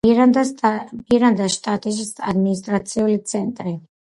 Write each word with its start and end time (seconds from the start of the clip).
მირანდას 0.07 0.53
შტატის 1.57 2.01
ადმინისტრაციული 2.33 3.23
ცენტრი. 3.35 3.79